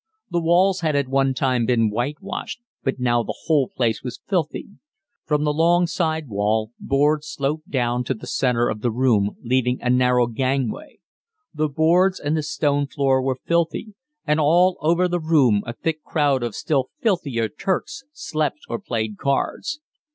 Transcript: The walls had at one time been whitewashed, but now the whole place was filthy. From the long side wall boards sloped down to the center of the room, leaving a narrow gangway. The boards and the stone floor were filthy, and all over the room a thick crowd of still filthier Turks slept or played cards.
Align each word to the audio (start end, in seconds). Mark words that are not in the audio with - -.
The 0.31 0.41
walls 0.41 0.79
had 0.79 0.95
at 0.95 1.07
one 1.07 1.35
time 1.35 1.67
been 1.67 1.91
whitewashed, 1.91 2.59
but 2.83 2.97
now 2.99 3.21
the 3.21 3.37
whole 3.43 3.69
place 3.69 4.01
was 4.01 4.19
filthy. 4.27 4.69
From 5.27 5.43
the 5.43 5.53
long 5.53 5.85
side 5.85 6.27
wall 6.27 6.71
boards 6.79 7.27
sloped 7.27 7.69
down 7.69 8.03
to 8.05 8.15
the 8.15 8.25
center 8.25 8.67
of 8.67 8.81
the 8.81 8.89
room, 8.89 9.37
leaving 9.43 9.79
a 9.79 9.91
narrow 9.91 10.25
gangway. 10.25 10.97
The 11.53 11.69
boards 11.69 12.19
and 12.19 12.35
the 12.35 12.41
stone 12.41 12.87
floor 12.87 13.21
were 13.21 13.37
filthy, 13.45 13.93
and 14.25 14.39
all 14.39 14.77
over 14.81 15.07
the 15.07 15.19
room 15.19 15.61
a 15.67 15.73
thick 15.73 16.03
crowd 16.03 16.41
of 16.41 16.55
still 16.55 16.89
filthier 17.03 17.47
Turks 17.47 18.03
slept 18.11 18.57
or 18.67 18.79
played 18.79 19.19
cards. 19.19 19.81